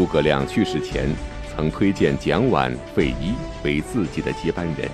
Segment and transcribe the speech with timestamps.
[0.00, 1.14] 诸葛亮去世前
[1.54, 4.88] 曾推荐蒋琬、费祎为自己的接班人。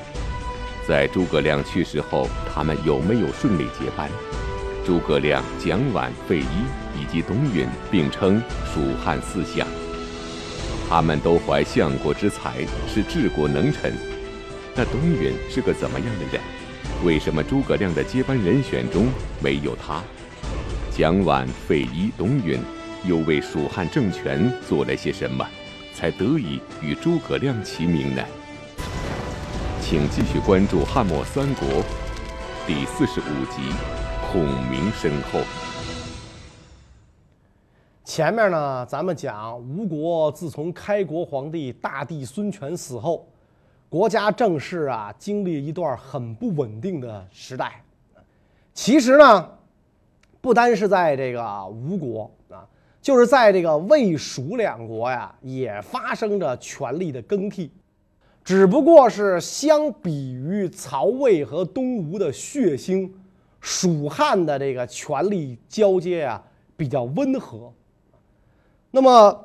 [0.85, 4.11] 在诸葛亮去世后，他们有没有顺利接班？
[4.85, 6.49] 诸葛亮、蒋琬、费祎
[7.01, 9.65] 以及董允并称蜀汉四相，
[10.89, 13.93] 他们都怀相国之才，是治国能臣。
[14.75, 16.43] 那董允是个怎么样的人？
[17.05, 19.07] 为什么诸葛亮的接班人选中
[19.41, 20.03] 没有他？
[20.91, 22.59] 蒋琬、费祎、董允
[23.07, 25.47] 又为蜀汉政权做了些什么，
[25.95, 28.23] 才得以与诸葛亮齐名呢？
[29.81, 31.69] 请继续关注《汉末三国》
[32.67, 33.73] 第四十五集。
[34.33, 35.41] 孔明身后，
[38.05, 43.27] 前面呢，咱们讲吴国自从开国皇帝大帝孙权死后，
[43.89, 47.81] 国家政事啊经历一段很不稳定的时代。
[48.75, 49.49] 其实呢，
[50.41, 52.31] 不单是在这个吴国，
[53.07, 57.71] 就是在这个魏蜀两国呀，也发生着权力的更替，
[58.43, 63.09] 只不过是相比于曹魏和东吴的血腥。
[63.61, 66.43] 蜀汉的这个权力交接啊
[66.77, 67.73] 比较温和。
[68.91, 69.45] 那么，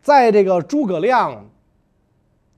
[0.00, 1.44] 在这个诸葛亮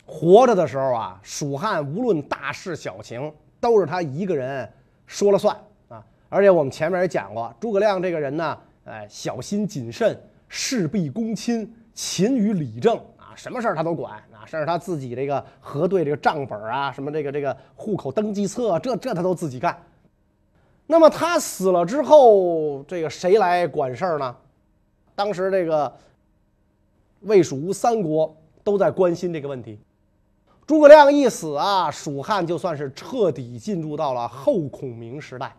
[0.05, 4.71] 活着的时候啊，蜀汉无论大事小情都是他一个人
[5.06, 5.56] 说了算
[5.89, 6.05] 啊。
[6.29, 19.77] 而且我们前面也讲过，诸葛亮这个人呢，哎，小心谨慎，事必躬亲，勤于理政啊，什么事儿他都管啊，甚至他自己这个核对这个账本啊，什么这个这个户口登记册，这这他都自己干。
[20.87, 24.34] 那么他死了之后，这个谁来管事儿呢？
[25.15, 25.94] 当时这个
[27.21, 28.34] 魏、蜀、吴三国
[28.65, 29.78] 都在关心这个问题。
[30.66, 35.54] 诸葛亮一死啊，蜀汉就算是彻底进入到了后孔明时代。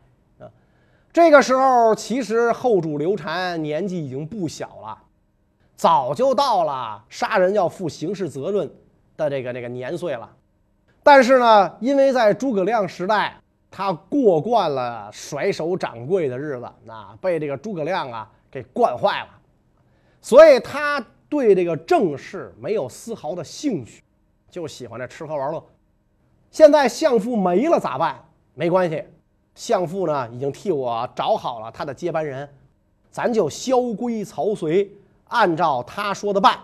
[1.11, 4.97] 这个时候，其实后主刘禅年纪已经不小了，
[5.75, 8.71] 早就到了杀人要负刑事责任
[9.17, 10.29] 的这个这个年岁了。
[11.03, 13.35] 但是呢，因为在诸葛亮时代。
[13.71, 19.29] 他过惯了甩手掌柜的日子，那被这个诸葛亮啊给惯坏了，
[20.19, 20.99] 所以他
[21.29, 24.01] 对这个政事没有丝毫的兴趣，
[24.49, 25.63] 就喜欢这吃喝玩乐。
[26.49, 28.19] 现在相父没了咋办？
[28.55, 29.05] 没关系，
[29.55, 32.47] 相父呢已经替我找好了他的接班人，
[33.11, 34.89] 咱就萧规曹随，
[35.29, 36.59] 按照他说的办。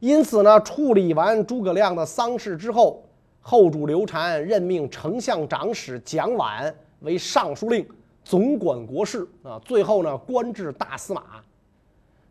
[0.00, 3.02] 因此呢，处理完诸葛亮的丧事之后。
[3.44, 7.84] 后主刘禅任命丞相长史蒋琬为尚书令，
[8.22, 9.60] 总管国事啊。
[9.64, 11.24] 最后呢，官至大司马。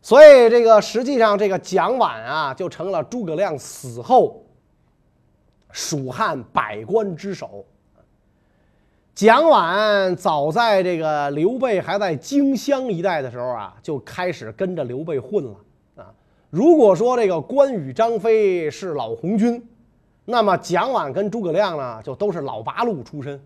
[0.00, 4.42] 所以这个实际上，这个蒋琬啊，就成了诸葛亮死后
[5.70, 7.62] 蜀汉百官之首。
[9.14, 15.56] 蒋琬早在这个刘备还在荆襄一带的时候啊，就开始跟着刘备混了
[15.96, 16.10] 啊。
[16.48, 19.62] 如果说这个关羽、张飞是老红军。
[20.24, 23.38] 那么蒋琬跟诸葛亮呢，就都是老八路出身，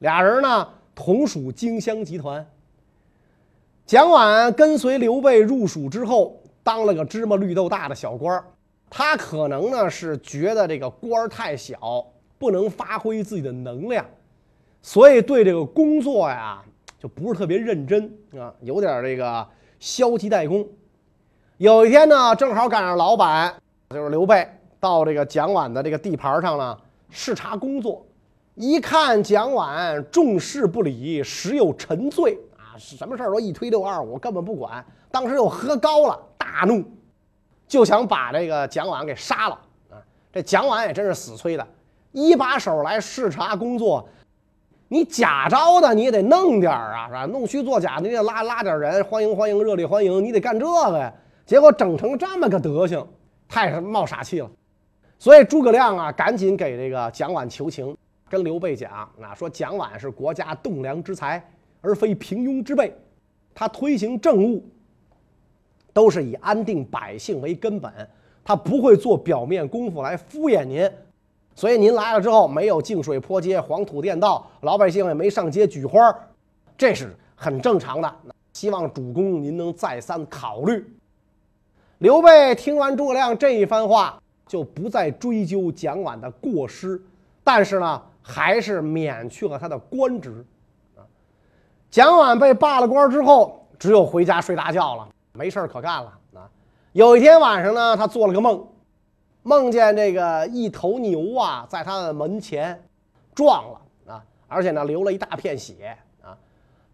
[0.00, 2.46] 俩人呢同属荆襄集团。
[3.86, 8.44] 蒋琬跟随刘备入蜀之后，当了个芝麻绿豆大的小官儿。
[8.90, 12.04] 他可能呢是觉得这个官儿太小，
[12.38, 14.04] 不能发挥自己的能量，
[14.84, 16.62] 所以对这个工作呀
[16.98, 18.04] 就不是特别认真
[18.38, 20.68] 啊，有点这个消极怠工。
[21.56, 23.54] 有一天呢，正好赶上老板
[23.88, 24.46] 就是刘备。
[24.78, 26.78] 到这个蒋琬的这个地盘上呢，
[27.08, 28.04] 视察工作，
[28.56, 34.84] 一看蒋琬重视不理，时有沉醉啊，什么事儿都一推六二五，根本不管。
[35.10, 36.84] 当时又喝高了，大怒，
[37.66, 39.58] 就想把这个蒋琬给杀了
[39.88, 39.96] 啊！
[40.30, 41.66] 这蒋琬也真是死催的，
[42.12, 44.06] 一把手来视察工作，
[44.94, 47.26] 你假招的你也得弄点儿啊，是吧？
[47.26, 51.12] 弄虚作假，你得拉拉点人，欢迎欢迎，热烈欢迎，你得干这个呀。
[51.44, 53.04] 结果整成这么个德行，
[53.48, 54.48] 太冒傻气了。
[55.18, 57.96] 所以诸葛亮啊，赶紧给这个蒋琬求情，
[58.28, 58.88] 跟刘备讲
[59.20, 61.44] 啊，说蒋琬是国家栋梁之才，
[61.80, 62.96] 而非平庸之辈。
[63.52, 64.64] 他推行政务，
[65.92, 67.92] 都是以安定百姓为根本，
[68.44, 70.88] 他不会做表面功夫来敷衍您。
[71.54, 76.14] 所以您来了之后，没有净水坡街、黄土垫道，老百姓也没上街举花，
[76.76, 78.14] 这是很正常的。
[78.52, 80.84] 希望主公您能再三考虑。
[81.98, 84.18] 刘备听完诸葛亮这一番话。
[84.46, 87.00] 就不再追究蒋琬的过失，
[87.42, 90.44] 但是呢，还是免去了他的官职。
[91.90, 96.12] 蒋琬被罢了官之后，只有回家睡大觉了，没事可干了。
[96.34, 96.44] 啊，
[96.92, 98.62] 有一天晚上呢，他做了个梦，
[99.44, 102.82] 梦见这个一头牛啊，在他的门前
[103.32, 106.36] 撞了啊，而且呢，流了一大片血啊。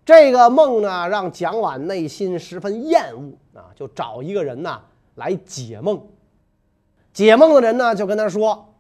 [0.04, 4.78] 这个梦呢，让蒋琬内心十分厌恶啊，就找一个人呢。
[5.16, 6.00] 来解梦。
[7.12, 8.74] 解梦的人呢，就跟他说：“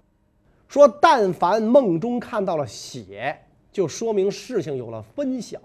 [0.68, 3.36] 说但凡梦中看到了血，
[3.70, 5.58] 就说明事情有了分晓。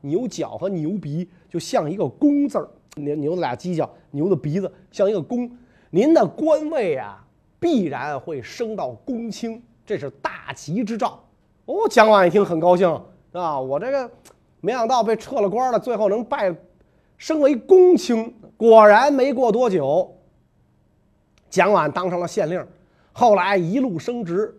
[0.00, 5.50] 牛角和牛鼻就像一个弓字儿，牛牛的俩犄角，牛的鼻子像一个弓。
[5.90, 7.21] 您的官位啊，
[7.62, 11.18] 必然会升到公卿，这是大吉之兆。”
[11.64, 12.88] 哦，蒋琬一听很高兴
[13.30, 14.10] 啊，我这个
[14.60, 16.52] 没想到被撤了官了，最后能拜
[17.16, 18.34] 升为公卿。
[18.56, 20.12] 果然没过多久。
[21.48, 22.66] 蒋琬当上了县令，
[23.12, 24.58] 后来一路升职。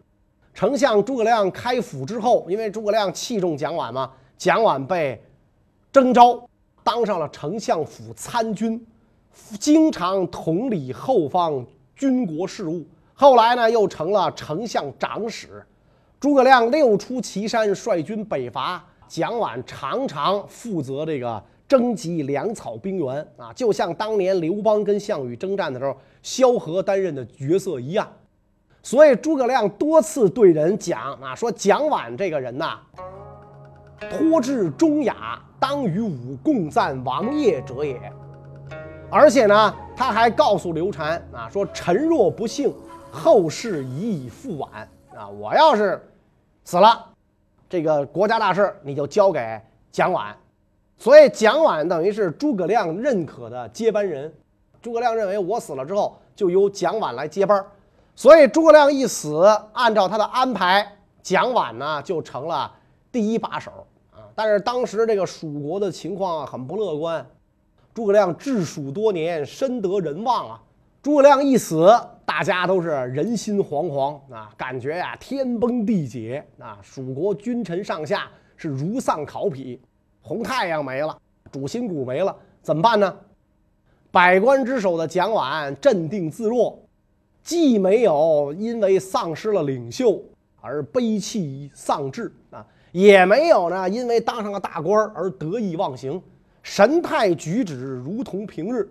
[0.53, 5.21] 丞相诸葛亮开府之后，因为诸葛亮器重蒋琬嘛，蒋琬被
[5.91, 6.41] 征召
[6.83, 8.85] 当上了丞相府参军，
[9.59, 12.85] 经常统理后方军国事务。
[13.13, 15.63] 后来呢，又成了丞相长史。
[16.19, 21.43] 诸葛亮六出祁山，率军北伐，蒋琬常常负责这个。
[21.65, 28.07] 征集粮草兵员啊，就像当年刘邦跟项羽征战的时候，萧何担任的角色一样。
[28.83, 32.77] 所以诸葛亮多次对人讲啊，说蒋琬这个人呐，
[34.11, 37.99] 托至忠雅，当与吾共赞王业者也。
[39.13, 42.73] 而且呢，他还告诉刘禅啊，说臣若不幸，
[43.11, 45.29] 后事已以复晚啊。
[45.29, 46.03] 我要是
[46.63, 47.05] 死了，
[47.69, 49.61] 这个国家大事你就交给
[49.91, 50.33] 蒋琬。
[50.97, 54.33] 所以蒋琬等于是诸葛亮认可的接班人，
[54.81, 57.63] 诸葛亮认为我死了之后就由蒋琬来接班
[58.15, 62.71] 所以诸葛亮一死，按照他的安排，蒋琬呢就成了
[63.11, 64.25] 第一把手啊。
[64.33, 67.23] 但是当时这个蜀国的情况很不乐观，
[67.93, 70.61] 诸葛亮治蜀多年，深得人望啊。
[71.03, 71.87] 诸葛亮一死，
[72.25, 79.79] 大家都是人心惶惶啊，感觉呀天崩地解啊，蜀国君臣上下是如丧考妣。
[80.21, 81.15] 红太阳没了，
[81.51, 83.15] 主心骨没了，怎么办呢？
[84.09, 86.79] 百官之首的蒋琬镇定自若，
[87.43, 90.19] 既没有因为丧失了领袖
[90.61, 96.19] 而悲泣丧志啊，也没有呢因为当上了大官而得意忘形，
[96.63, 98.89] 神态举止如同平日。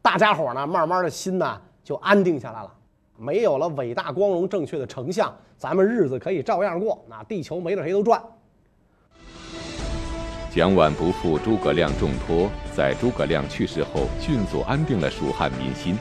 [0.00, 2.72] 大家伙呢，慢慢的心呢就安定下来了。
[3.18, 7.04] 没有了伟大、光荣、正确的丞相，咱们日子可以照样过。
[7.08, 8.20] 那地球没了谁都转。
[10.50, 15.96] 蒋琬不负诸葛亮重托，在诸葛亮去世后迅速安定了蜀汉民心。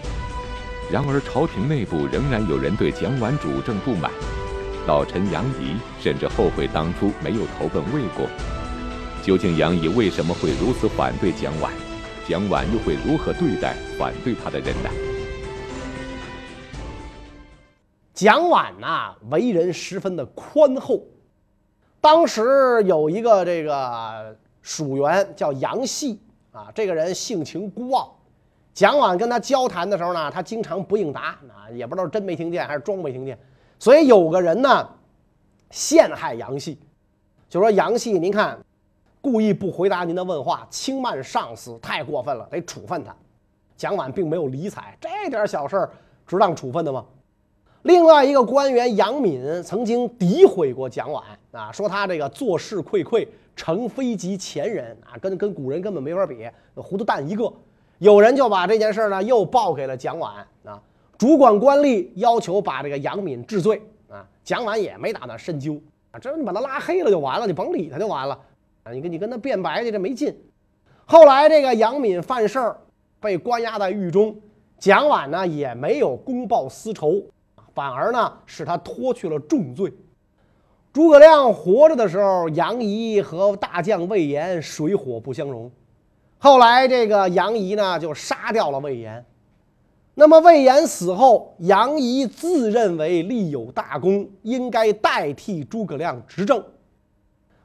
[0.89, 4.09] 然而，朝廷内部仍然有人对蒋琬主政不满，
[4.87, 8.25] 老臣杨仪甚至后悔当初没有投奔魏国。
[9.25, 11.67] 究竟杨仪为什么会如此反对蒋琬？
[12.27, 14.89] 蒋琬又会如何对待反对他的人呢？
[18.13, 21.01] 蒋琬呐，为人十分的宽厚。
[21.99, 24.37] 当时有一个这个。
[24.61, 26.19] 蜀元叫杨戏
[26.51, 28.17] 啊，这个人性情孤傲。
[28.73, 33.37] 蒋琬跟他交谈的时候呢，他经常不应答啊，也不知道真没听见还是装没听见。
[33.77, 34.89] 所以有个人呢，
[35.69, 36.79] 陷害杨戏，
[37.47, 38.57] 就说杨戏，您看，
[39.25, 43.11] 故意不回答您的问话，轻慢上司，太过分了，得处分他。
[43.75, 45.89] 蒋琬并没有理睬，这点小事儿
[46.27, 47.03] 值当处分的吗？
[47.81, 53.27] 另外一个官员杨敏曾经诋毁过蒋琬啊，说他这个做事愧愧。
[53.55, 57.49] 成非及前人啊，跟跟古人根本没法比，糊涂蛋一个。
[57.99, 60.25] 有人就把这件事呢又报给了蒋琬
[60.65, 60.81] 啊，
[61.17, 68.37] 主管官吏要求把这个杨敏治罪啊，蒋琬也没打算深究啊，这你把他拉黑了就完了，你甭理他就完了
[68.85, 70.35] 啊，你跟你跟他辩白去，这没劲。
[71.05, 72.77] 后来这个杨敏犯事儿，
[73.19, 74.39] 被关押在狱中，
[74.77, 77.19] 蒋琬呢也没有公报私仇，
[77.73, 79.91] 反而呢使他脱去了重罪。
[80.93, 85.71] 诸葛亮活着的时候，杨仪和大将魏延水火不相容。
[86.37, 89.25] 后来这个杨仪呢，就杀掉了魏延。
[90.13, 96.63] 那么魏延死后，杨仪自认为立有大功，应该代替诸葛亮执政。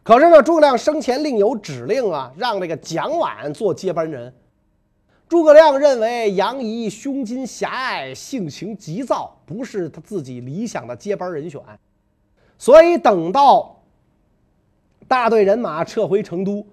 [0.03, 4.33] 可是呢，诸葛亮生前另有指令啊，让这个蒋琬做接班人。
[5.29, 11.61] 诸葛亮认为杨仪胸襟狭隘，性情急躁，不是他自己理想的接班人选。
[12.59, 13.81] 所以等到
[15.07, 16.67] 大队人马撤回成都，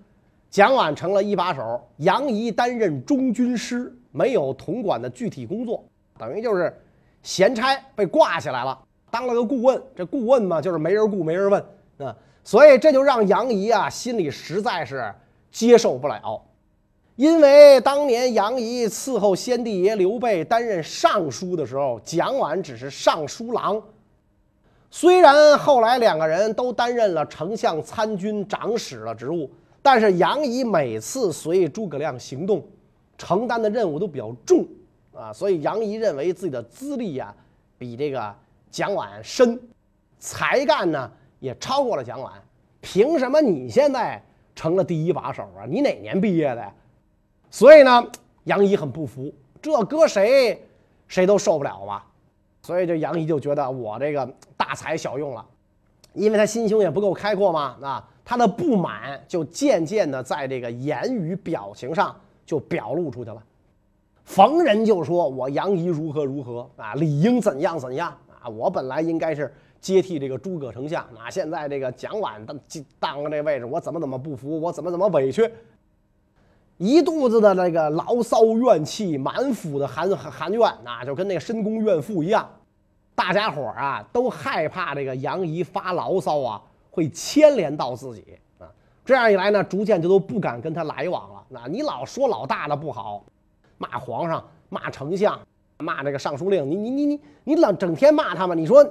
[0.49, 5.83] 蒋琬成了一把手，杨仪担任中军师，没有统管的具体工作，
[6.17, 6.75] 等于就是
[7.21, 8.79] 闲差被挂起来了，
[9.11, 9.79] 当了个顾问。
[9.95, 11.63] 这顾问嘛，就是没人顾，没人问
[11.99, 12.15] 啊。
[12.47, 15.13] 所以这就让杨仪啊心里实在是
[15.51, 16.41] 接受不了，
[17.17, 23.83] 因为当年杨仪伺候先帝爷刘备担任尚书的时候，蒋琬只是尚书郎。
[24.89, 29.51] 虽然后来两个人都担任了丞相、参军、长史的职务，
[29.81, 32.65] 但是杨仪每次随诸葛亮行动，
[33.17, 34.65] 承担的任务都比较重。
[35.13, 37.35] 啊，所以杨仪认为自己的资历啊
[37.77, 38.33] 比这个
[38.71, 39.59] 蒋琬深，
[40.17, 42.29] 才干呢也超过了蒋琬，
[42.81, 44.21] 凭什么你现在
[44.55, 45.65] 成了第一把手啊？
[45.67, 46.73] 你哪年毕业的呀？
[47.49, 48.05] 所以呢，
[48.45, 50.61] 杨仪很不服，这搁谁
[51.07, 52.05] 谁都受不了吧？
[52.61, 55.45] 所以这杨仪就觉得我这个大材小用了，
[56.13, 62.13] 因为他心胸也不够开阔嘛，啊，他的不满就渐渐的在这个言语表情上
[62.45, 63.41] 就表露出去了，
[64.25, 72.59] 逢人就说我杨仪如何如何啊，理应怎样怎样啊，我本来应该是接替这个诸葛丞相啊，现在这个蒋琬当
[72.99, 75.49] 当了这位置，我怎么怎么不服，我怎么怎么委屈。
[76.77, 82.47] 一肚子的那个牢骚怨气，满腹的含含怨，那就跟那个深宫怨妇一样。
[83.15, 88.23] 大家伙儿啊，都害怕这个杨仪发牢骚啊，会牵连到自己
[88.59, 88.69] 啊。
[89.03, 91.43] 这样一来呢，逐渐就都不敢跟他来往了。
[91.49, 93.25] 那你老说老大的不好，
[93.79, 95.39] 骂皇上，骂丞相，
[95.79, 98.55] 骂这个尚书令，你你你你你老整天骂他们。
[98.55, 98.85] 你说，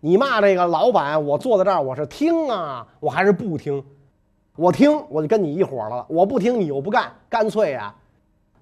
[0.00, 3.84] 你骂这个老板，我坐在这儿，我是听啊，我还是不听？
[4.56, 7.94] 我听，我就跟你一伙了；我不听，你又不干，干脆呀，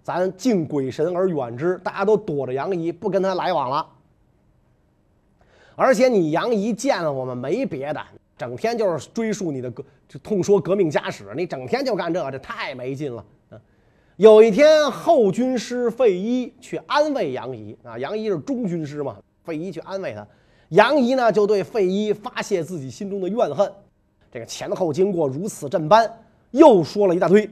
[0.03, 3.87] 咱敬鬼神而远之，大家都躲着杨仪，不跟他来往了。
[5.77, 8.01] 而且你杨仪见了我们没别的，
[8.37, 13.25] 整天就是追溯你的革，就痛说革命家史，你整天就干这个，这太没劲了。
[14.17, 20.27] 有一天后军师费祎去安慰杨仪啊，杨仪是中军师嘛，费祎去安慰他，
[20.71, 23.73] 杨仪呢就对费祎发泄自己心中的怨恨。
[24.31, 26.11] 这个前后经过如此这般，
[26.51, 27.49] 又说了一大堆，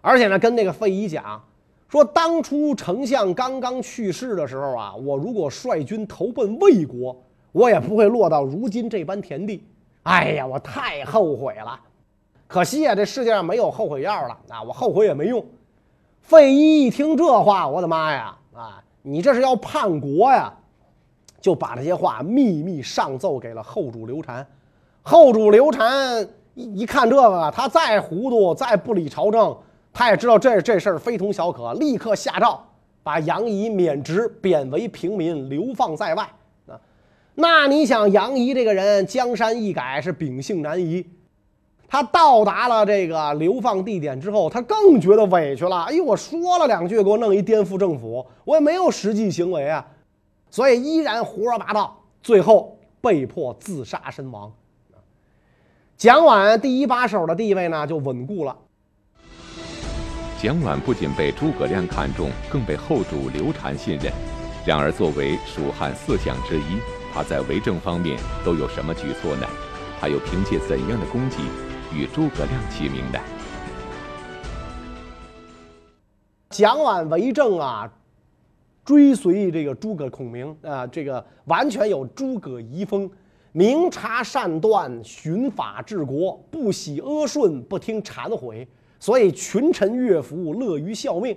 [0.00, 1.40] 而且呢，跟那个费祎讲
[1.88, 7.16] 说，当初丞相刚刚去世的时候啊，我如果率军投奔魏国，
[7.52, 9.62] 我也不会落到如今这般田地。
[10.02, 11.78] 哎呀，我太后悔了，
[12.48, 15.44] 可惜啊，这世界上没有后悔药了啊，我后悔也没用。
[16.20, 20.52] 费祎一听这话，我的妈呀啊，你这是要叛国呀？
[21.42, 24.46] 就把这些话秘密上奏给了后主刘禅。
[25.02, 29.54] 后主刘禅一一看这个，他再糊涂，再不理朝政，
[29.92, 32.62] 他也知道这这事儿非同小可，立刻下诏
[33.02, 36.22] 把杨仪免职，贬为平民，流放在外。
[36.68, 36.78] 啊，
[37.34, 41.04] 那你想，杨仪这个人江山易改，是秉性难移。
[41.88, 45.82] 他到达了这个流放地点之后，他更觉得委屈了。
[45.82, 49.84] 哎呦，我说了两句，给我弄一颠覆政府，我也没有实际行为啊，
[50.52, 54.52] 所以依然胡说八道，最后被迫自杀身亡。
[55.96, 58.54] 蒋琬第一把手的地位呢就稳固了。
[60.38, 64.12] 蒋琬不仅被诸葛亮看中，更被后主刘禅信任。
[64.66, 66.78] 然而，作为蜀汉四将之一，
[67.14, 69.46] 他在为政方面都有什么举措呢？
[69.98, 71.38] 他又凭借怎样的功绩
[71.94, 73.18] 与诸葛亮齐名呢？
[76.50, 77.90] 蒋琬为政啊，
[78.84, 83.10] 追随这个诸葛孔明啊，这个完全有诸葛遗风。
[83.54, 88.66] 明察善断，循法治国，不喜阿顺，不听谗毁，
[88.98, 91.36] 所以群臣乐服，乐于效命。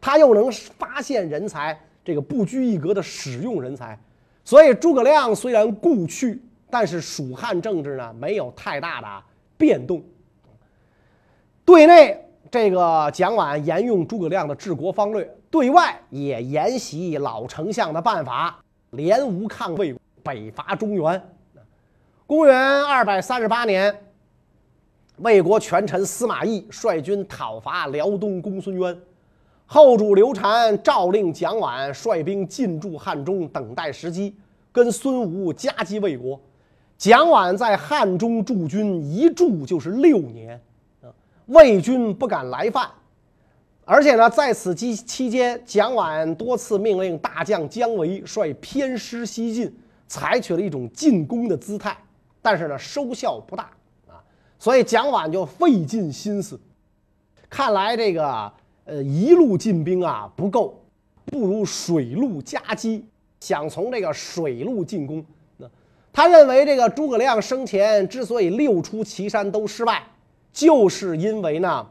[0.00, 3.96] 他又能发现人才，这个不拘一格的使用人才，
[4.44, 9.24] 所以诸葛亮虽然故去，但是蜀汉政治呢没有太大的
[9.56, 10.02] 变动。
[11.64, 18.58] 对内，这个蒋琬沿用诸葛亮的治国方略；对外也沿袭老丞相的办法，
[18.90, 21.22] 联吴抗魏，北伐中原。
[22.26, 23.94] 公元二百三十八年，
[25.18, 28.98] 魏国权臣司马懿率军讨伐辽东公孙渊，
[29.64, 34.34] 后主刘禅诏令蒋琬率兵进驻汉中，等待时机，
[34.72, 36.40] 跟孙吴夹击魏国。
[36.98, 40.60] 蒋琬在汉中驻军一驻就是六年，
[41.46, 42.88] 魏军不敢来犯，
[43.84, 49.72] 而且呢，在此期期间，蒋琬多次命令大将姜维率偏师西进，
[50.08, 51.96] 采取了一种进攻的姿态。
[52.42, 53.70] 但是呢，收效不大
[54.08, 54.18] 啊，
[54.58, 56.60] 所以蒋琬就费尽心思，
[57.48, 58.52] 看来这个
[58.84, 60.82] 呃一路进兵啊不够，
[61.24, 63.04] 不如水陆夹击，
[63.40, 65.24] 想从这个水路进攻。
[65.56, 65.68] 那
[66.12, 70.04] 他认为这个诸葛亮生前之所以六出祁山都失败，
[70.56, 71.86] 就是因为呢，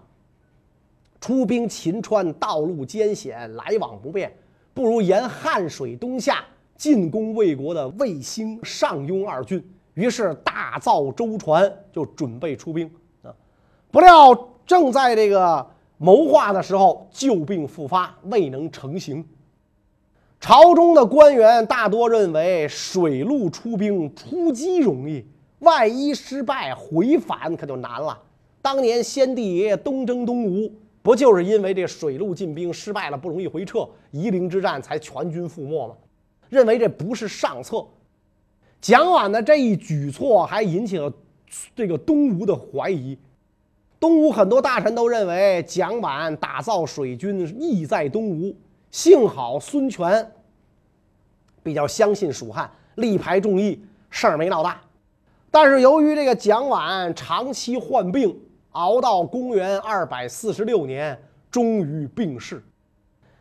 [1.21, 4.35] 出兵秦川道路艰险，来往不便，
[4.73, 6.43] 不如沿汉水东下
[6.75, 9.63] 进攻魏国的魏兴、上庸二郡。
[9.93, 12.89] 于是大造舟船，就准备出兵
[13.21, 13.29] 啊！
[13.91, 15.63] 不料正在这个
[15.99, 19.23] 谋划的时候，旧病复发，未能成行。
[20.39, 25.23] 朝中的官员大多认为水陆出兵出击容易，
[25.59, 28.19] 万一失败回返可就难了。
[28.65, 35.93] 当年先帝爷爷东征东吴，不就是因为这水陆进兵失败了，不容易回撤，夷陵之战才全军覆没吗？
[36.49, 37.85] 认为这不是上策。
[38.81, 41.13] 蒋琬的这一举措还引起了
[41.75, 43.15] 这个东吴的怀疑。
[43.99, 48.55] 东吴很多大臣都认为蒋琬打造水军意在东吴，
[48.89, 50.31] 幸好孙权
[51.61, 53.79] 比较相信蜀汉，力排众议，
[54.09, 54.81] 事儿没闹大。
[55.51, 58.35] 但是由于这个蒋琬长期患病，
[58.75, 61.17] 熬到公元二百四十六年，
[61.49, 62.63] 终于病逝。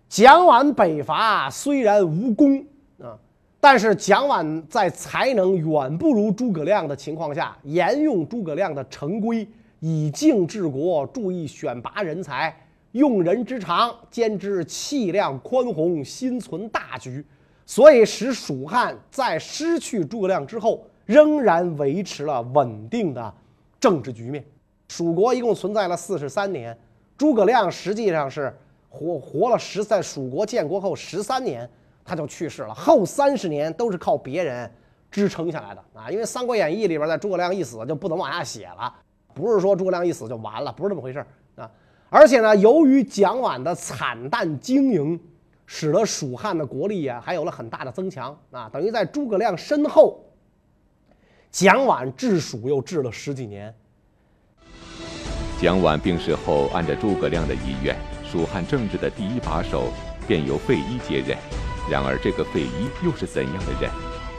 [0.08, 2.64] 蒋琬北伐虽然无功
[2.98, 3.18] 啊，
[3.60, 9.46] 但是蒋琬在才能远不如诸葛亮的情况下，沿用诸葛亮的成规，
[9.80, 12.56] 以静治国，注意选拔人才，
[12.92, 17.24] 用人之长，兼之气量宽宏，心存大局，
[17.66, 20.84] 所以使蜀汉在失去诸葛亮之后。
[21.06, 23.34] 仍然维持了稳定的
[23.78, 24.42] 政治局面。
[24.88, 26.76] 蜀国一共存在了四十三年，
[27.16, 28.54] 诸葛亮实际上是
[28.88, 31.68] 活活了十，在蜀国建国后十三年
[32.04, 34.70] 他就去世了，后三十年都是靠别人
[35.10, 36.10] 支撑下来的啊！
[36.10, 38.94] 因为《三国演义》里边在诸葛亮一死就不能往下写了，
[39.32, 41.24] 不是说诸葛亮一死就完了，不是这么回事
[41.56, 41.70] 啊！
[42.10, 45.18] 而且呢，由于蒋琬的惨淡经营，
[45.66, 50.20] 使得蜀汉的国力啊还有了很大的增强啊，等于在诸葛亮身后。
[51.50, 53.74] 蒋琬治蜀又治了十几年。
[55.64, 59.84] 蒋琬病逝后，按照诸葛亮的遗愿，蜀汉政治的第一把手
[60.28, 61.38] 便由费祎接任。
[61.90, 63.90] 然而，这个费祎又是怎样的人？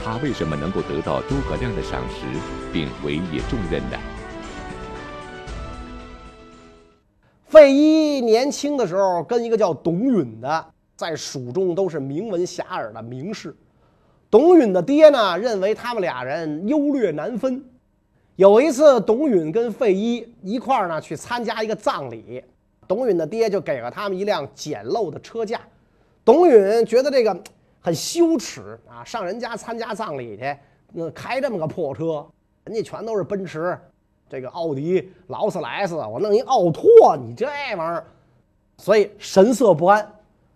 [0.03, 2.27] 他为什么能够得到诸葛亮的赏识，
[2.71, 3.97] 并委以重任呢？
[7.47, 13.55] 费祎年轻的时候跟一个叫董允的，在蜀中都是名闻遐迩的名士。
[14.29, 17.65] 董允的爹呢，认为他们俩人优劣难分。
[18.35, 22.43] 有一次，董允跟费祎一块儿呢去参加一个葬礼，
[22.85, 25.61] 董允的爹就给了他们一辆简陋的车架。
[26.25, 27.37] 董允觉得这个
[27.79, 30.57] 很羞耻啊，上人家参加葬礼去，
[30.91, 32.25] 那开这么个破车，
[32.65, 33.79] 人家全都是奔驰、
[34.29, 38.05] 这个奥迪、劳斯莱斯，我弄一奥拓，你这玩意儿，
[38.77, 40.11] 所以神色不安。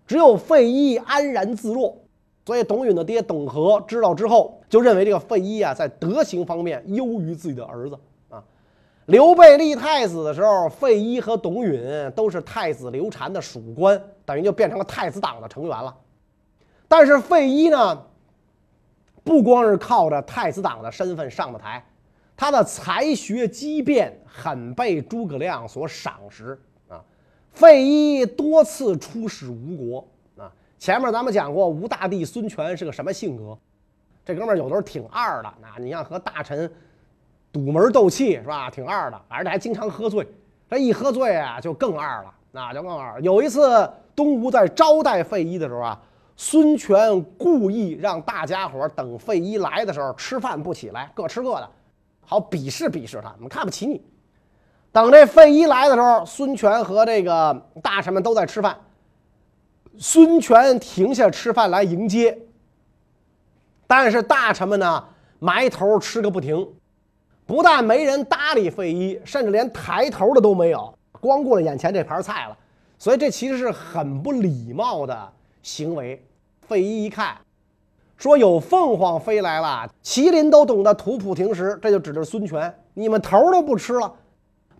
[0.06, 1.96] 只有费祎安然自若。
[2.46, 7.98] 所以，董允的爹董和知道之后，就认为这个费祎啊，在德行方面优于自己的儿子
[8.30, 8.44] 啊。
[9.08, 11.82] 刘备立太子的时候，费祎和董允
[12.16, 15.96] 都是太子刘禅的属官，等于就变成了太子党的成员了。
[16.88, 18.06] 但是费祎呢，
[19.24, 21.84] 不光是靠着太子党的身份上的台，
[22.38, 27.04] 他的才学机变很被诸葛亮所赏识啊。
[27.52, 30.52] 费祎多次出使吴国啊。
[30.78, 33.58] 前面咱们讲过，吴大帝孙权是个什么性格？
[34.26, 36.72] 这哥们儿有的时候挺二的，那你像和大臣
[37.52, 38.70] 堵门斗气是吧？
[38.70, 40.28] 挺二的，而且还经常喝醉。
[40.70, 43.20] 这一喝醉啊，就更二了，那就更二。
[43.22, 46.00] 有一次东吴在招待费祎的时候啊，
[46.38, 51.68] 孙权故意让大家伙等费祎来的时候吃饭不起来，各吃各的，
[52.24, 54.00] 好鄙视鄙视他，我们看不起你。
[54.92, 58.78] 等这费祎来的时候，孙权和这个大臣们都在吃饭。
[59.98, 62.38] 孙权停下吃饭来迎接，
[63.90, 65.04] 但是大臣们呢
[65.40, 66.64] 埋头吃个不停，
[67.48, 72.56] 不但没人搭理费祎，甚至连抬头的都没有，光顾了眼前这盘菜了。
[73.00, 76.24] 所以这其实是很不礼貌的行为。
[76.68, 77.36] 费祎一看，
[78.16, 84.14] 说有凤凰飞来了，麒麟都懂得吐哺停食，这就指着孙权，你们头都不吃了，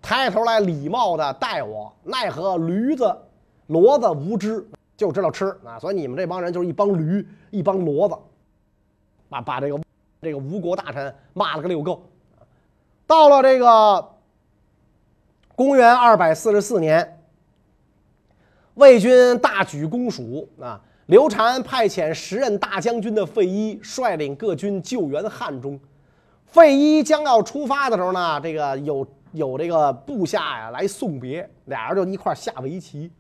[0.04, 3.12] 抬头来礼貌的待我，奈何驴子、
[3.70, 4.64] 骡子无知。
[4.96, 8.16] 就知道吃啊，所以你们这帮人就是一帮驴，一帮骡子，
[9.30, 9.80] 把把这个
[10.22, 12.04] 这个吴国大臣骂了个溜够。
[13.08, 14.10] 到了这个
[15.56, 17.20] 公元二百四十四年，
[18.76, 25.80] 魏军大举攻蜀啊，刘禅派遣时任大将军的费祎率领各军救援汉中。
[26.46, 33.12] 费祎将要出发的时候呢，这个有有这个部下呀来送别，俩人就一块下围棋。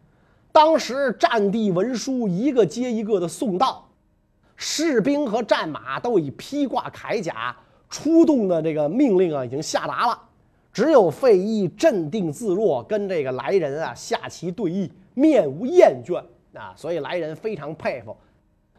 [0.52, 3.89] 当时战地文书一个接一个的送到，
[4.62, 7.56] 士兵和战马都已披挂铠甲，
[7.90, 10.20] 出动的这个命令啊已经下达了。
[10.74, 16.22] 只有费祎镇定自若，跟这个来人啊下棋对弈，面无厌倦
[16.54, 18.14] 啊，所以来人非常佩服，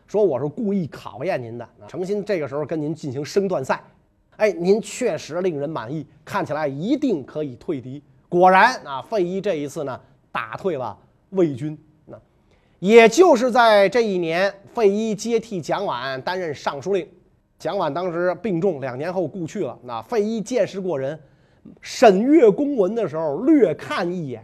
[0.07, 3.83] 说我是故意考验您的，诚心这个时候跟您进行升段赛。
[4.37, 8.03] 哎，您确实令人满意，看起来一定可以退敌。
[8.29, 9.99] 果然啊，费祎这一次呢
[10.31, 10.95] 打退了。
[11.31, 11.79] 魏军，
[12.81, 17.07] 也就是在这一年，费祎接替蒋琬担任尚书令。
[17.59, 19.79] 蒋琬当时病重，两年后故去了。
[19.83, 21.19] 那费祎见识过人，
[21.83, 24.43] 审阅公文的时候略看一眼，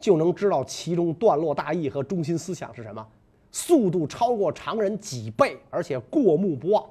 [0.00, 3.06] 就能知道其中段落大意和中心思想是什么。
[3.52, 6.82] 速度超过常人几倍，而且过目不忘，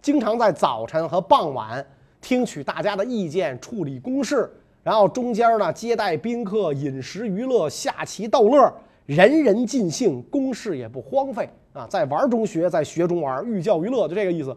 [0.00, 1.86] 经常在早晨和傍晚
[2.22, 4.50] 听取大家的意见，处理公事，
[4.82, 8.74] 然后中间呢接待宾客，饮食娱乐，下棋逗乐，
[9.06, 14.56] 人人尽兴，公事也不荒废啊，在玩中学，在学中玩，寓教于乐，就这个意思。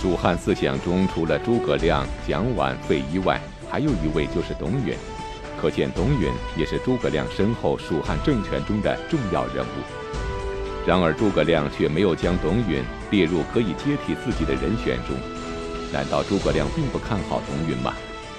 [0.00, 4.94] 蜀汉思想中，除了诸葛亮、蒋琬、费祎外，还有一位就是董允。
[5.60, 10.86] 可见董允也是诸葛亮身后蜀汉政权中的重要人物。
[10.86, 15.16] 然而诸葛亮却没有将董允列入可以接替自己的人选中。
[15.92, 17.92] 难道诸葛亮并不看好董允吗？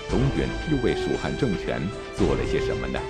[0.09, 1.81] 董允又为蜀汉政权
[2.15, 3.01] 做了些什么呢？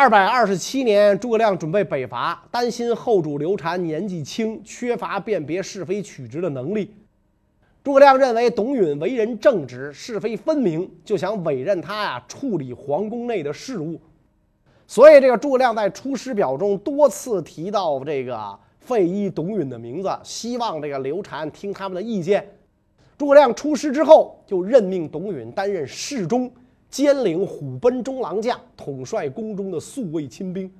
[0.00, 6.94] 二百二十七年，诸葛亮准备北伐，担心后主刘禅年纪轻，缺乏辨别是非曲直的能力。
[7.84, 14.00] 诸葛亮认为董允为人正直，是非分明，就想委任他呀处理皇宫内的事务。
[14.86, 22.48] 所以，这个诸葛亮在《出师表》中多次提到这个费祎、董允的名字，希望这个刘禅听他们的意见。
[23.18, 26.50] 诸葛亮出师之后，就任命董允担任侍中，
[26.90, 30.70] 兼领虎贲中郎将，统帅宫中的宿卫亲兵。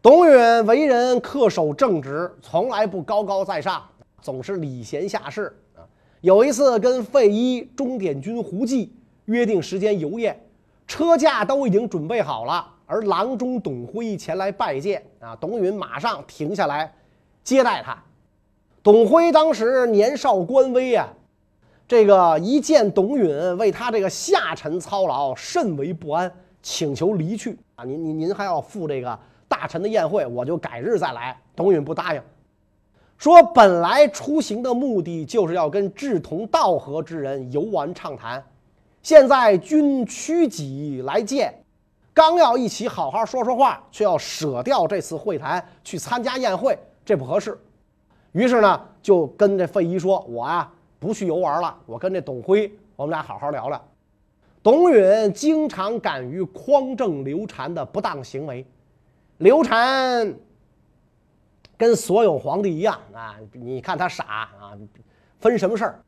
[0.00, 3.82] 董允为人恪守正直，从来不高高在上，
[4.22, 5.54] 总是礼贤下士。
[6.20, 8.94] 有一次跟费祎、中典军胡济
[9.24, 10.38] 约定时间游宴，
[10.86, 16.94] 车驾都已经准备好了，而郎中董辉前来拜见啊，董允马上停下来
[17.42, 18.02] 接待他。
[18.82, 21.08] 董辉当时年少官微啊，
[21.90, 31.36] 这个一见董允为他这个下臣操劳，甚为不安，请求离去啊，您您您还要赴这个大臣的宴会，我就改日再来。
[31.56, 32.22] 董允不答应。
[33.18, 38.40] 说本来出行的目的就是要跟志同道合之人游玩畅谈，
[39.02, 41.52] 现在君屈己来见，
[42.14, 47.58] 刚要一起好好说说话，却要舍掉这次会谈去参加宴会，这不合适。
[48.30, 53.84] 于是呢，就跟这费祎说：“我啊不去游玩了，我跟这董辉，我们俩好好聊聊。”
[54.62, 58.64] 董允经常敢于匡正刘禅的不当行为，
[59.38, 60.32] 刘禅。
[61.78, 63.36] 跟所有皇帝一样啊！
[63.52, 64.76] 你看他傻啊，
[65.38, 65.98] 分什么事儿？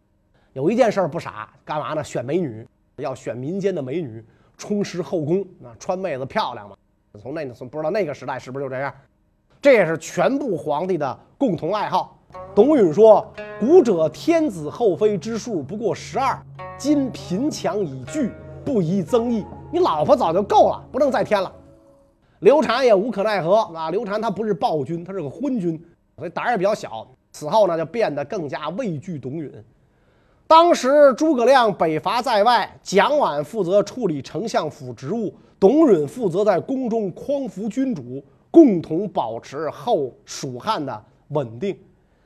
[0.52, 2.04] 有一件事儿不傻，干嘛呢？
[2.04, 4.22] 选美女，要选民间的美女，
[4.58, 6.76] 充实后宫啊，穿妹子漂亮嘛。
[7.18, 8.94] 从那从不知道那个时代是不是就这样？
[9.62, 12.21] 这也是全部皇帝的共同爱好。
[12.54, 13.26] 董允说
[13.58, 16.40] ：“古者天子后妃之数不过十二，
[16.76, 18.30] 今贫强已聚，
[18.64, 19.44] 不宜增益。
[19.72, 21.50] 你老婆早就够了，不能再添了。”
[22.40, 23.90] 刘禅也无可奈何啊！
[23.90, 25.80] 刘禅他不是暴君，他是个昏君，
[26.16, 27.06] 所以胆儿也比较小。
[27.30, 29.50] 此后呢，就变得更加畏惧董允。
[30.46, 41.78] 当时诸葛亮北伐在外，蒋琬负责处理丞相府职务，董允负责在宫中匡扶君主，共同保持后蜀汉的稳定。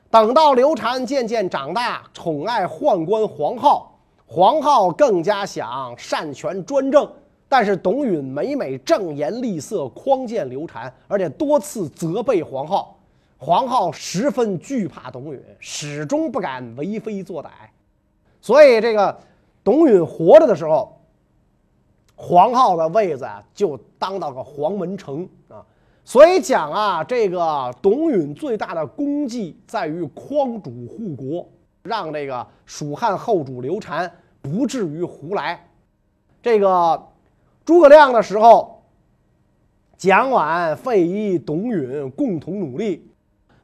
[0.09, 3.85] 等到刘禅渐渐长大，宠爱宦官黄皓，
[4.25, 7.09] 黄皓更加想擅权专政。
[7.49, 12.85] 但是董允每每正言厉色匡谏刘禅，而且多次责备黄皓，
[13.37, 17.49] 黄皓十分惧怕董允，始终不敢为非作歹。
[18.41, 19.17] 所以这个
[19.63, 20.97] 董允活着的时候，
[22.15, 25.63] 黄皓的位子啊就当到个黄门丞啊。
[26.07, 31.45] 所以讲啊，这个董允最大的功绩在于匡主护国，
[31.83, 34.09] 让这个蜀汉后主刘禅
[34.41, 35.67] 不至于胡来。
[36.41, 37.07] 这个。
[37.65, 38.81] 诸葛亮的时候，
[39.97, 43.05] 蒋琬、费祎、董允共同努力，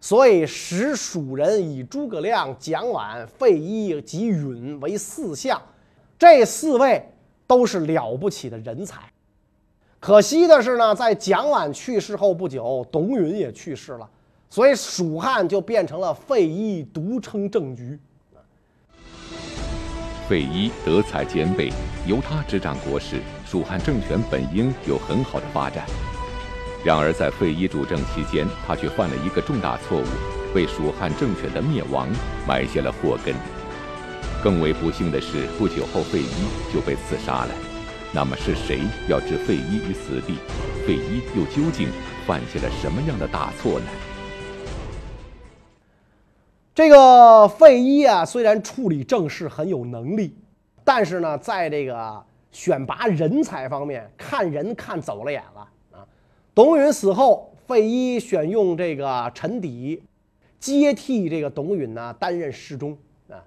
[0.02, 5.62] 所以使蜀人以诸葛亮、蒋琬、费祎及允为四相，
[6.20, 7.10] 这四位
[7.48, 9.13] 都是了不起的人才。
[10.04, 14.10] 可惜的是呢，在蒋琬去世后不久，董允也去世了，
[14.50, 17.98] 所以蜀汉就变成了费祎独撑政局。
[20.28, 21.72] 费祎德才兼备，
[22.06, 25.86] 由他执掌国事，蜀汉政权本应有很好的发展。
[26.84, 30.06] 然而，在费祎主政期间，他却犯了一个重大错误，
[30.54, 32.10] 为蜀汉政权的灭亡
[32.46, 33.34] 埋下了祸根。
[34.44, 37.73] 更为不幸的是，不久后费祎就被刺杀了。
[38.16, 40.36] 那么，是谁要置费祎于死地？
[40.86, 41.90] 费祎又究竟
[42.28, 43.86] 犯下了什么样的大错呢？
[46.76, 50.36] 这个费祎啊，虽然处理政事很有能力，
[50.84, 56.06] 但是呢，在这个选拔人才方面，看人看走了眼了啊。
[56.54, 60.00] 董允死后，费祎选用这个陈祗
[60.60, 62.96] 接替这个董允呢，担任侍中
[63.28, 63.42] 啊。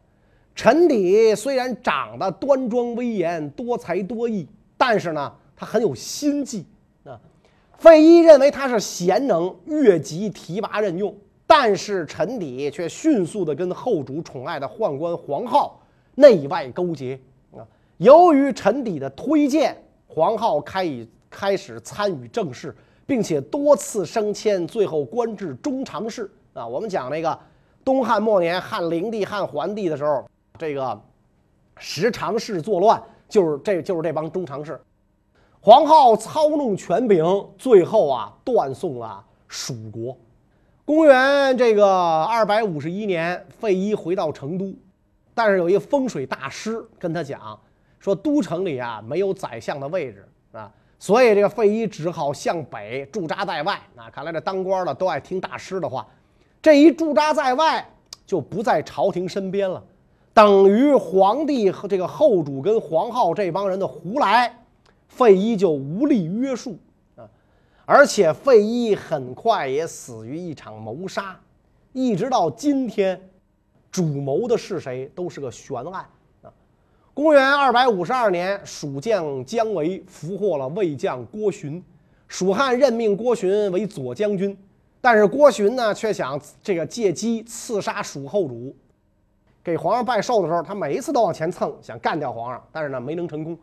[0.57, 6.67] 陈祗虽然长得端庄威严、多才多艺，但是呢，他很有心计
[7.05, 7.19] 啊。
[7.79, 11.15] 费祎认为他是贤能，越级提拔任用，
[11.47, 15.81] 但是陈祗却迅速地跟后主宠爱的宦官黄浩
[16.15, 17.19] 内外勾结
[17.53, 17.61] 啊。
[17.99, 22.75] 由于陈祗的推荐，黄浩开以开始参与政事，
[23.07, 26.67] 并且多次升迁，最后官至中常侍啊。
[26.67, 27.39] 我们讲那个
[27.85, 30.25] 东汉末年汉灵帝、汉桓帝的时候。
[30.59, 30.99] 这个
[31.77, 34.81] 十常侍作乱，就是这就是这帮中常侍。
[35.61, 37.25] 黄浩操弄权柄，
[37.59, 40.17] 最后啊断送了蜀国。
[40.85, 44.73] 公元这个二百五十一年，费祎回到成都，
[45.35, 47.59] 但是有一个风水大师跟他讲
[47.99, 53.81] 说，都城里啊没有宰相的位置啊，所以这个费祎只好向北驻扎在外。
[53.97, 56.07] 那看来这当官的都爱听大师的话，
[56.62, 57.85] 这一驻扎在外，
[58.25, 59.83] 就不在朝廷身边了。
[60.37, 64.55] 等于皇帝和这个后主跟黄浩这帮人的胡来，
[65.09, 66.77] 费祎就无力约束
[67.16, 67.27] 啊！
[67.87, 71.40] 而且费祎很快也死于一场谋杀，
[71.94, 73.18] 一直到今天，
[73.90, 76.05] 主谋的是谁都是个悬案
[76.42, 76.53] 啊！
[77.14, 81.83] 公元二百五十二年，蜀将姜维俘获了魏将郭循，
[82.29, 84.55] 蜀汉任命郭循为左将军，
[85.01, 88.77] 但是郭循呢却想这个借机刺杀蜀后主。
[89.66, 93.59] 给皇上拜寿的时候，他每一次都往前蹭，想干掉皇上，但是呢没能成功。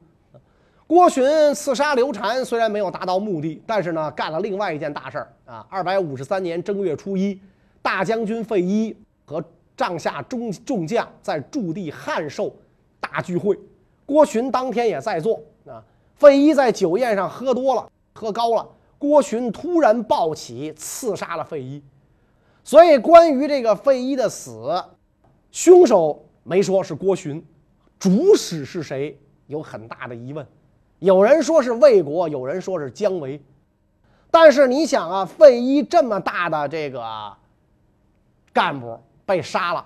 [0.86, 1.24] 郭循
[1.56, 5.66] 刺杀刘禅，虽然没有达到目的，但是呢干了另外一件大事儿啊！
[5.70, 7.40] 二百五十三年正月初一，
[7.82, 9.42] 大将军费祎和
[9.78, 12.54] 帐下中众将在驻地汉寿
[13.00, 13.58] 大聚会，
[14.06, 15.82] 郭循当天也在座啊。
[16.16, 18.68] 费祎在酒宴上喝多了，喝高了，
[19.00, 21.82] 郭循突然暴起，刺杀了费祎。
[22.62, 24.84] 所以关于这个费祎的死。
[25.54, 27.42] 凶手没说是郭循，
[28.00, 30.44] 主使是谁有很大的疑问。
[30.98, 33.40] 有人说是魏国，有人说是姜维。
[34.32, 37.32] 但是你想啊，费祎这么大的这个
[38.52, 39.86] 干部被杀了，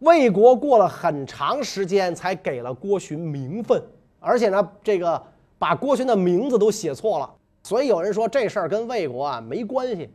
[0.00, 3.80] 魏国过了很长时间才给了郭循名分，
[4.18, 5.22] 而且呢，这个
[5.60, 7.34] 把郭循的名字都写错了。
[7.62, 10.10] 所以有人说这事儿跟魏国啊没关系。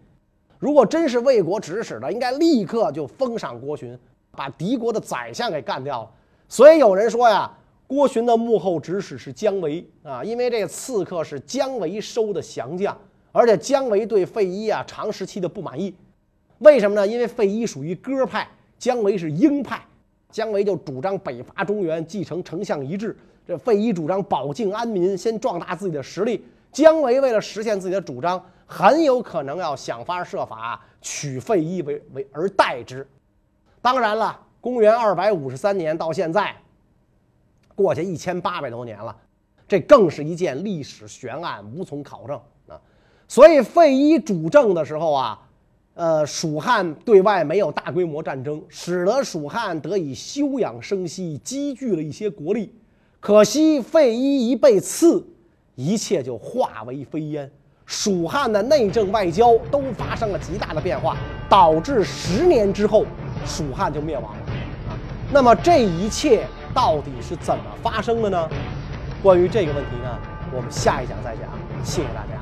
[0.59, 3.97] 如果真是魏国指使的，应该立刻就封赏郭循。
[4.37, 6.11] 把敌国的宰相给干掉了，
[6.47, 7.51] 所以有人说呀，
[7.87, 12.95] 郭循的幕后指使是姜维啊，因为这个刺客是姜维收的降将，
[13.31, 15.91] 而且姜维对费祎啊长时期的不满意，
[16.59, 17.07] 为什么呢？
[17.07, 18.47] 因为费祎属于鸽派，
[18.77, 19.83] 姜维是鹰派，
[20.29, 26.45] 姜维就主张北伐中原，继承丞相遗志，这费祎主张保境安民，先壮大自己的实力。
[26.71, 33.07] 姜维为了实现自己的主张，很有可能要想方设法取费祎为为而代之。
[33.87, 36.53] 当然了，公元二百五十三年到现在，
[37.73, 39.15] 过去一千八百多年了，
[39.65, 42.77] 这更是一件历史悬案，无从考证啊。
[43.29, 45.39] 所以费祎主政的时候啊，
[45.93, 52.75] 呃，蜀汉对外没有大规模战争，使得蜀汉得以休养生息，积聚了一些国力。
[53.21, 55.25] 可惜费祎一被刺，
[55.75, 57.49] 一切就化为飞烟，
[57.85, 61.15] 蜀汉的内政外交都发生了极大的变化，
[61.47, 63.05] 导致十年之后。
[63.45, 64.39] 蜀汉就灭亡了
[64.89, 64.95] 啊！
[65.31, 68.47] 那么这一切到底是怎么发生的呢？
[69.21, 70.17] 关于这个问题呢，
[70.51, 71.49] 我们下一讲再讲。
[71.83, 72.36] 谢谢大家。